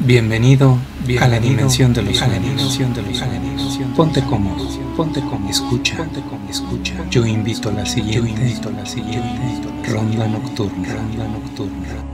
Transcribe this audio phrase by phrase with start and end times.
[0.00, 0.76] Bienvenido,
[1.20, 3.78] a la dimensión de los sueños.
[3.96, 7.08] Ponte cómodo, ponte cómodo, escucha, ponte cómodo, escucha.
[7.10, 12.04] Yo invito a la siguiente, yo invito a la siguiente ronda nocturna, ronda nocturna.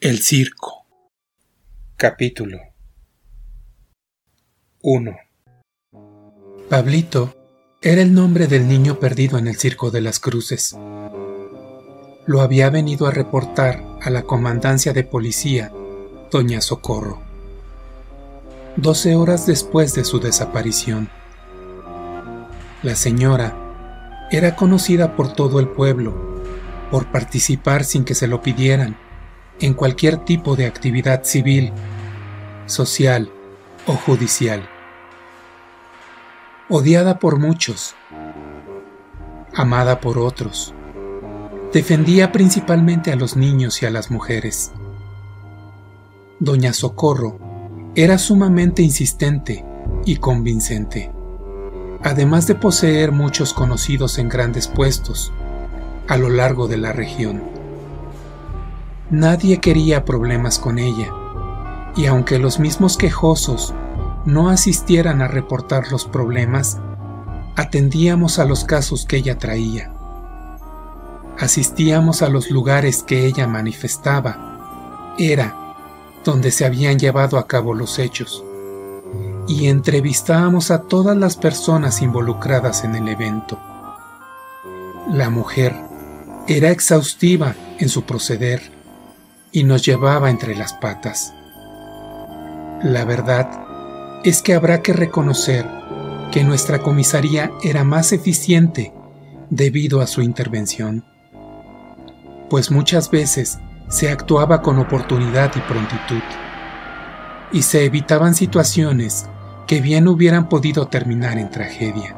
[0.00, 0.86] El circo.
[1.96, 2.58] Capítulo
[4.82, 5.16] 1.
[6.70, 7.39] Pablito
[7.82, 10.76] era el nombre del niño perdido en el Circo de las Cruces.
[12.26, 15.72] Lo había venido a reportar a la comandancia de policía,
[16.30, 17.22] Doña Socorro,
[18.76, 21.08] doce horas después de su desaparición.
[22.82, 26.42] La señora era conocida por todo el pueblo
[26.90, 28.98] por participar sin que se lo pidieran
[29.58, 31.72] en cualquier tipo de actividad civil,
[32.66, 33.30] social
[33.86, 34.68] o judicial.
[36.72, 37.96] Odiada por muchos,
[39.56, 40.72] amada por otros,
[41.72, 44.70] defendía principalmente a los niños y a las mujeres.
[46.38, 47.40] Doña Socorro
[47.96, 49.64] era sumamente insistente
[50.04, 51.10] y convincente,
[52.04, 55.32] además de poseer muchos conocidos en grandes puestos
[56.06, 57.42] a lo largo de la región.
[59.10, 61.12] Nadie quería problemas con ella,
[61.96, 63.74] y aunque los mismos quejosos
[64.24, 66.78] no asistieran a reportar los problemas,
[67.56, 69.92] atendíamos a los casos que ella traía.
[71.38, 75.14] Asistíamos a los lugares que ella manifestaba.
[75.18, 75.56] Era
[76.24, 78.44] donde se habían llevado a cabo los hechos.
[79.48, 83.58] Y entrevistábamos a todas las personas involucradas en el evento.
[85.08, 85.74] La mujer
[86.46, 88.60] era exhaustiva en su proceder
[89.50, 91.32] y nos llevaba entre las patas.
[92.82, 93.69] La verdad
[94.22, 95.66] es que habrá que reconocer
[96.30, 98.92] que nuestra comisaría era más eficiente
[99.48, 101.04] debido a su intervención,
[102.50, 106.22] pues muchas veces se actuaba con oportunidad y prontitud,
[107.52, 109.26] y se evitaban situaciones
[109.66, 112.14] que bien hubieran podido terminar en tragedia.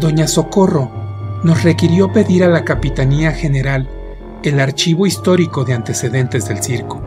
[0.00, 0.90] Doña Socorro
[1.44, 3.88] nos requirió pedir a la Capitanía General
[4.42, 7.00] el archivo histórico de antecedentes del circo.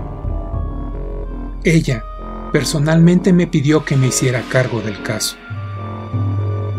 [1.63, 2.03] Ella
[2.51, 5.37] personalmente me pidió que me hiciera cargo del caso.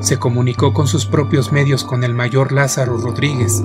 [0.00, 3.62] Se comunicó con sus propios medios con el mayor Lázaro Rodríguez,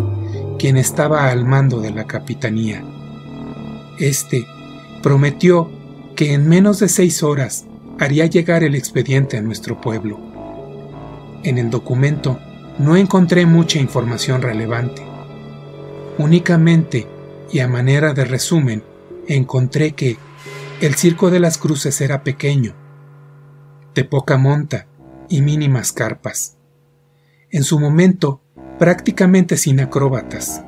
[0.58, 2.84] quien estaba al mando de la capitanía.
[4.00, 4.48] Este
[5.02, 5.70] prometió
[6.16, 7.66] que en menos de seis horas
[8.00, 10.20] haría llegar el expediente a nuestro pueblo.
[11.44, 12.40] En el documento
[12.80, 15.04] no encontré mucha información relevante.
[16.18, 17.08] Únicamente,
[17.52, 18.84] y a manera de resumen,
[19.28, 20.18] encontré que
[20.84, 22.76] el Circo de las Cruces era pequeño,
[23.96, 24.86] de poca monta
[25.30, 26.58] y mínimas carpas.
[27.52, 28.42] En su momento,
[28.80, 30.62] prácticamente sin acróbatas.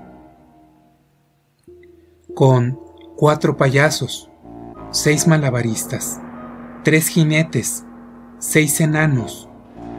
[2.33, 2.79] Con
[3.17, 4.31] cuatro payasos,
[4.89, 6.21] seis malabaristas,
[6.85, 7.83] tres jinetes,
[8.39, 9.49] seis enanos,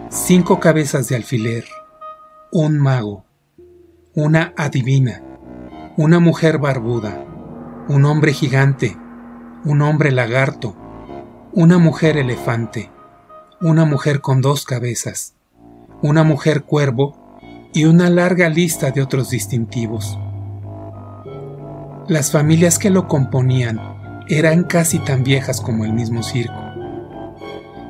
[0.08, 1.66] cinco cabezas de alfiler,
[2.50, 3.26] un mago,
[4.14, 5.22] una adivina,
[5.98, 7.22] una mujer barbuda,
[7.88, 8.96] un hombre gigante,
[9.64, 10.76] un hombre lagarto,
[11.52, 12.90] una mujer elefante,
[13.60, 15.34] una mujer con dos cabezas,
[16.02, 17.40] una mujer cuervo
[17.72, 20.18] y una larga lista de otros distintivos.
[22.08, 23.80] Las familias que lo componían
[24.28, 26.62] eran casi tan viejas como el mismo circo.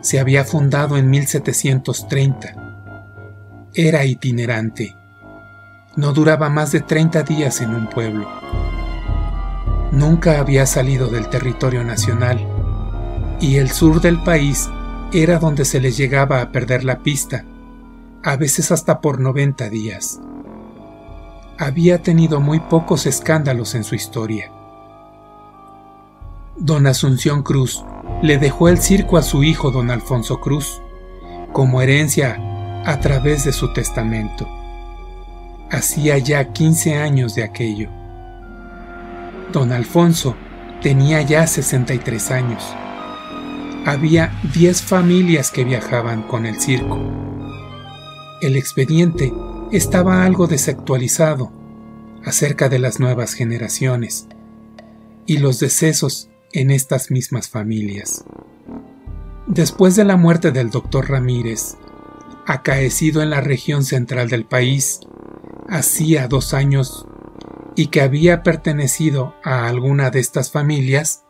[0.00, 2.54] Se había fundado en 1730.
[3.74, 4.96] Era itinerante
[5.96, 8.28] no duraba más de 30 días en un pueblo.
[9.92, 12.44] Nunca había salido del territorio nacional
[13.40, 14.68] y el sur del país
[15.12, 17.44] era donde se les llegaba a perder la pista,
[18.22, 20.20] a veces hasta por 90 días.
[21.58, 24.50] Había tenido muy pocos escándalos en su historia.
[26.56, 27.84] Don Asunción Cruz
[28.22, 30.82] le dejó el circo a su hijo don Alfonso Cruz,
[31.52, 34.48] como herencia a través de su testamento.
[35.70, 37.88] Hacía ya 15 años de aquello.
[39.52, 40.36] Don Alfonso
[40.82, 42.62] tenía ya 63 años.
[43.84, 46.98] Había 10 familias que viajaban con el circo.
[48.42, 49.32] El expediente
[49.72, 51.52] estaba algo desactualizado
[52.24, 54.26] acerca de las nuevas generaciones
[55.26, 58.24] y los decesos en estas mismas familias.
[59.46, 61.76] Después de la muerte del doctor Ramírez,
[62.46, 65.00] acaecido en la región central del país,
[65.68, 67.06] hacía dos años
[67.76, 71.24] y que había pertenecido a alguna de estas familias,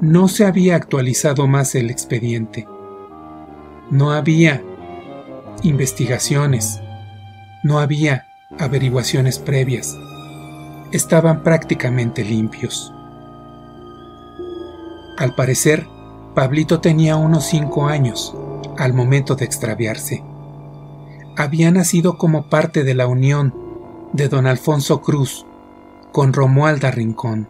[0.00, 2.66] no se había actualizado más el expediente.
[3.90, 4.64] No había
[5.62, 6.80] investigaciones,
[7.62, 8.26] no había
[8.58, 9.94] averiguaciones previas.
[10.92, 12.92] Estaban prácticamente limpios.
[15.18, 15.86] Al parecer,
[16.34, 18.34] Pablito tenía unos cinco años
[18.78, 20.24] al momento de extraviarse.
[21.36, 23.54] Había nacido como parte de la unión
[24.12, 25.45] de don Alfonso Cruz
[26.16, 27.46] con Romualda Rincón.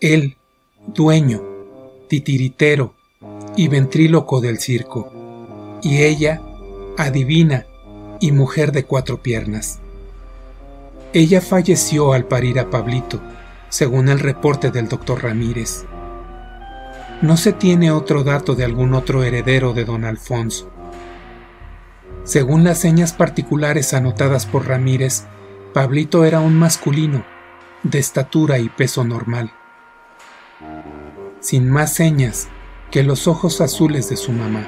[0.00, 0.38] Él,
[0.86, 1.42] dueño,
[2.08, 2.94] titiritero
[3.54, 5.12] y ventríloco del circo,
[5.82, 6.40] y ella,
[6.96, 7.66] adivina
[8.18, 9.78] y mujer de cuatro piernas.
[11.12, 13.20] Ella falleció al parir a Pablito,
[13.68, 15.84] según el reporte del doctor Ramírez.
[17.20, 20.70] No se tiene otro dato de algún otro heredero de don Alfonso.
[22.24, 25.26] Según las señas particulares anotadas por Ramírez,
[25.74, 27.24] Pablito era un masculino,
[27.82, 29.52] de estatura y peso normal,
[31.40, 32.48] sin más señas
[32.90, 34.66] que los ojos azules de su mamá.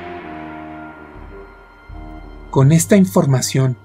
[2.51, 3.79] Con esta información,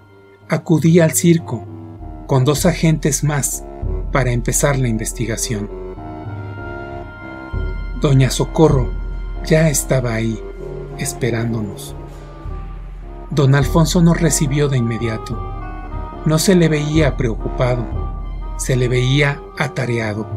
[0.49, 1.65] acudí al circo
[2.27, 3.63] con dos agentes más
[4.11, 5.69] para empezar la investigación.
[8.01, 8.91] Doña Socorro
[9.45, 10.37] ya estaba ahí,
[10.97, 11.95] esperándonos.
[13.29, 15.54] Don Alfonso nos recibió de inmediato.
[16.25, 17.85] No se le veía preocupado,
[18.57, 20.27] se le veía atareado.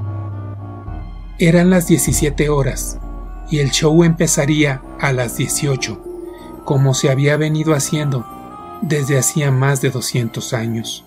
[1.38, 2.98] Eran las 17 horas
[3.50, 6.08] y el show empezaría a las 18
[6.68, 8.26] como se había venido haciendo
[8.82, 11.02] desde hacía más de 200 años.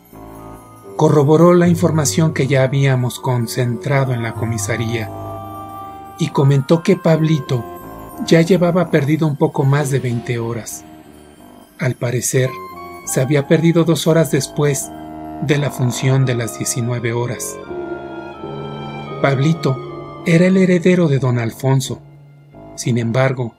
[0.95, 5.11] Corroboró la información que ya habíamos concentrado en la comisaría
[6.17, 7.63] y comentó que Pablito
[8.25, 10.83] ya llevaba perdido un poco más de 20 horas.
[11.77, 12.49] Al parecer,
[13.11, 14.89] se había perdido dos horas después
[15.41, 17.57] de la función de las 19 horas.
[19.21, 22.01] Pablito era el heredero de don Alfonso.
[22.75, 23.53] Sin embargo,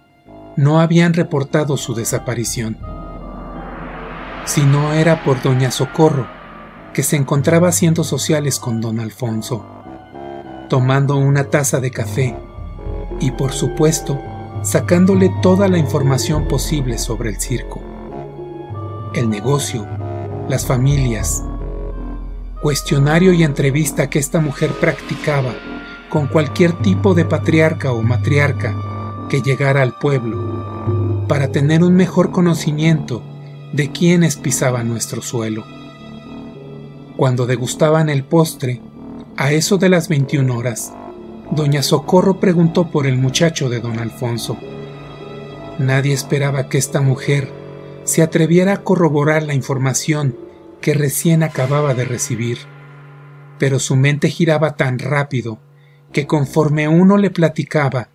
[0.56, 2.78] no habían reportado su desaparición.
[4.46, 6.26] Si no era por doña Socorro,
[6.94, 9.66] que se encontraba haciendo sociales con don Alfonso,
[10.70, 12.34] tomando una taza de café
[13.20, 14.18] y por supuesto
[14.62, 17.91] sacándole toda la información posible sobre el circo,
[19.14, 19.86] el negocio,
[20.48, 21.42] las familias,
[22.62, 25.52] cuestionario y entrevista que esta mujer practicaba
[26.08, 28.74] con cualquier tipo de patriarca o matriarca
[29.28, 33.22] que llegara al pueblo, para tener un mejor conocimiento
[33.72, 35.64] de quiénes pisaban nuestro suelo.
[37.16, 38.80] Cuando degustaban el postre,
[39.36, 40.92] a eso de las 21 horas,
[41.50, 44.58] doña Socorro preguntó por el muchacho de don Alfonso.
[45.78, 47.61] Nadie esperaba que esta mujer
[48.04, 50.36] se atreviera a corroborar la información
[50.80, 52.58] que recién acababa de recibir,
[53.58, 55.58] pero su mente giraba tan rápido
[56.12, 58.08] que conforme uno le platicaba,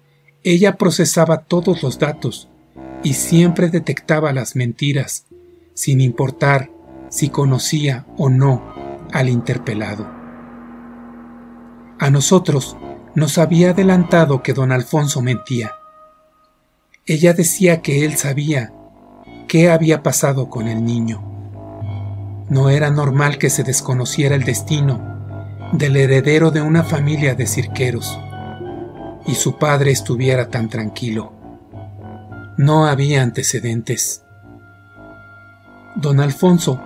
[0.44, 2.50] ella procesaba todos los datos
[3.04, 5.26] y siempre detectaba las mentiras,
[5.74, 6.70] sin importar
[7.10, 8.62] si conocía o no
[9.12, 10.08] al interpelado.
[12.00, 12.78] A nosotros
[13.16, 15.74] nos había adelantado que don Alfonso mentía.
[17.06, 18.74] Ella decía que él sabía
[19.48, 21.22] qué había pasado con el niño.
[22.50, 25.18] No era normal que se desconociera el destino
[25.74, 28.18] del heredero de una familia de cirqueros
[29.26, 31.34] y su padre estuviera tan tranquilo.
[32.58, 34.24] No había antecedentes.
[35.96, 36.80] Don Alfonso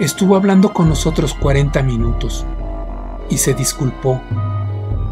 [0.00, 2.44] estuvo hablando con nosotros 40 minutos
[3.30, 4.20] y se disculpó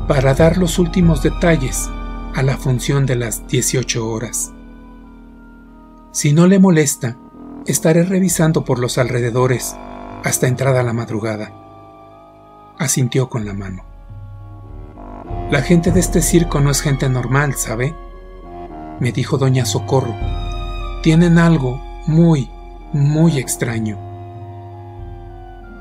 [0.08, 1.88] para dar los últimos detalles
[2.34, 4.52] a la función de las 18 horas.
[6.14, 7.16] Si no le molesta,
[7.66, 9.74] estaré revisando por los alrededores
[10.22, 11.50] hasta entrada la madrugada.
[12.78, 13.84] Asintió con la mano.
[15.50, 17.96] La gente de este circo no es gente normal, ¿sabe?
[19.00, 20.14] Me dijo doña Socorro.
[21.02, 22.48] Tienen algo muy,
[22.92, 23.98] muy extraño.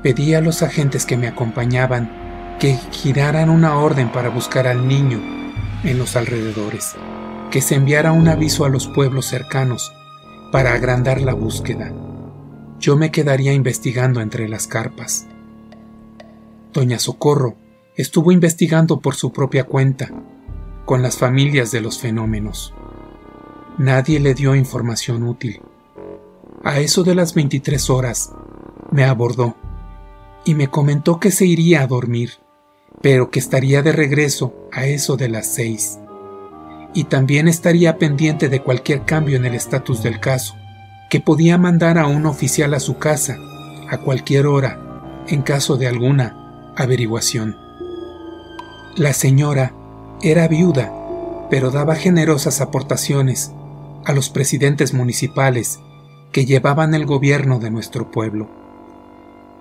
[0.02, 5.20] Pedí a los agentes que me acompañaban que giraran una orden para buscar al niño
[5.84, 6.96] en los alrededores,
[7.52, 9.92] que se enviara un aviso a los pueblos cercanos
[10.54, 11.92] para agrandar la búsqueda.
[12.78, 15.26] Yo me quedaría investigando entre las carpas.
[16.72, 17.56] Doña Socorro
[17.96, 20.12] estuvo investigando por su propia cuenta,
[20.84, 22.72] con las familias de los fenómenos.
[23.78, 25.60] Nadie le dio información útil.
[26.62, 28.30] A eso de las 23 horas,
[28.92, 29.56] me abordó
[30.44, 32.34] y me comentó que se iría a dormir,
[33.02, 35.98] pero que estaría de regreso a eso de las 6.
[36.94, 40.54] Y también estaría pendiente de cualquier cambio en el estatus del caso,
[41.10, 43.36] que podía mandar a un oficial a su casa
[43.90, 47.56] a cualquier hora en caso de alguna averiguación.
[48.96, 49.74] La señora
[50.22, 50.92] era viuda,
[51.50, 53.52] pero daba generosas aportaciones
[54.04, 55.80] a los presidentes municipales
[56.32, 58.48] que llevaban el gobierno de nuestro pueblo.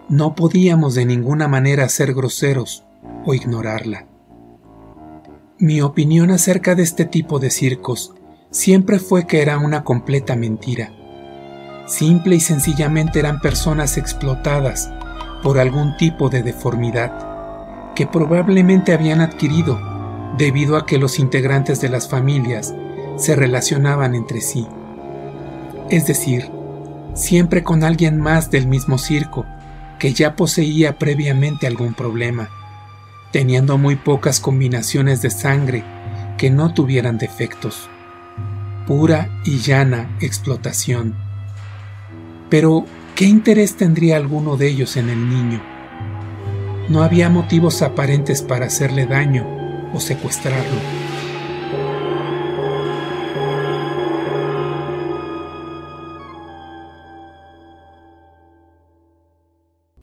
[0.09, 2.83] No podíamos de ninguna manera ser groseros
[3.25, 4.07] o ignorarla.
[5.63, 8.13] Mi opinión acerca de este tipo de circos
[8.51, 10.91] siempre fue que era una completa mentira.
[11.87, 14.91] Simple y sencillamente eran personas explotadas
[15.41, 19.79] por algún tipo de deformidad que probablemente habían adquirido
[20.37, 22.75] debido a que los integrantes de las familias
[23.15, 24.67] se relacionaban entre sí.
[25.89, 26.51] Es decir,
[27.13, 29.45] siempre con alguien más del mismo circo
[29.97, 32.49] que ya poseía previamente algún problema,
[33.33, 35.83] teniendo muy pocas combinaciones de sangre
[36.37, 37.89] que no tuvieran defectos.
[38.85, 41.15] Pura y llana explotación.
[42.51, 42.85] Pero,
[43.15, 45.61] ¿qué interés tendría alguno de ellos en el niño?
[46.89, 49.47] No había motivos aparentes para hacerle daño
[49.93, 50.79] o secuestrarlo.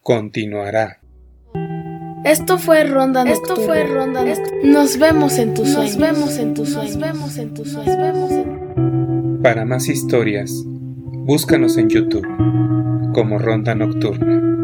[0.02, 0.99] Continuará.
[2.24, 4.22] Esto fue Ronda Esto fue Ronda
[4.62, 5.96] Nos vemos en tus sueños.
[5.96, 6.96] Nos vemos en tus sueños.
[6.96, 9.42] Nos vemos en tus sueños.
[9.42, 12.26] Para más historias, búscanos en YouTube
[13.14, 14.59] como Ronda Nocturna.